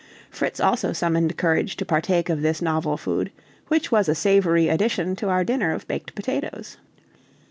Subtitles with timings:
[0.31, 3.31] Fritz also summoned courage to partake of this novel food,
[3.67, 6.77] which was a savory addition to our dinner of baked potatoes.